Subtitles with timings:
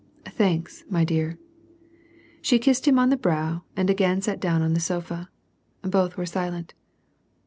[0.25, 1.37] "Thanks, my dear."
[2.41, 5.29] She kissed him on the brow and again sat down on the sofa.
[5.83, 6.73] Both were silent.